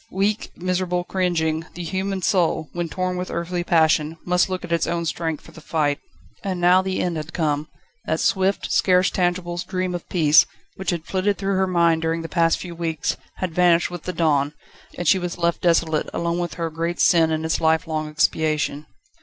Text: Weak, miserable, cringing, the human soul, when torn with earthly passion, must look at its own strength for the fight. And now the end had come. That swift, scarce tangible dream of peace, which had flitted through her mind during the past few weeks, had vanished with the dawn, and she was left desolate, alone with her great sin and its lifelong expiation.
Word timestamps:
Weak, 0.09 0.49
miserable, 0.57 1.03
cringing, 1.03 1.63
the 1.75 1.83
human 1.83 2.23
soul, 2.23 2.69
when 2.73 2.89
torn 2.89 3.17
with 3.17 3.29
earthly 3.29 3.63
passion, 3.63 4.17
must 4.25 4.49
look 4.49 4.63
at 4.65 4.71
its 4.71 4.87
own 4.87 5.05
strength 5.05 5.43
for 5.45 5.51
the 5.51 5.61
fight. 5.61 5.99
And 6.43 6.59
now 6.59 6.81
the 6.81 6.99
end 7.01 7.17
had 7.17 7.33
come. 7.33 7.67
That 8.07 8.19
swift, 8.19 8.71
scarce 8.71 9.11
tangible 9.11 9.57
dream 9.57 9.93
of 9.93 10.09
peace, 10.09 10.47
which 10.75 10.89
had 10.89 11.05
flitted 11.05 11.37
through 11.37 11.53
her 11.57 11.67
mind 11.67 12.01
during 12.01 12.23
the 12.23 12.29
past 12.29 12.57
few 12.57 12.73
weeks, 12.73 13.15
had 13.35 13.53
vanished 13.53 13.91
with 13.91 14.01
the 14.05 14.11
dawn, 14.13 14.53
and 14.97 15.07
she 15.07 15.19
was 15.19 15.37
left 15.37 15.61
desolate, 15.61 16.09
alone 16.15 16.39
with 16.39 16.55
her 16.55 16.71
great 16.71 16.99
sin 16.99 17.29
and 17.29 17.45
its 17.45 17.61
lifelong 17.61 18.09
expiation. 18.09 18.87